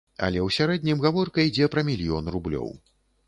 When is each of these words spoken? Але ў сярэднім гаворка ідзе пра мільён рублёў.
Але 0.27 0.39
ў 0.45 0.49
сярэднім 0.55 1.03
гаворка 1.05 1.45
ідзе 1.51 1.69
пра 1.75 1.85
мільён 1.91 2.33
рублёў. 2.37 2.73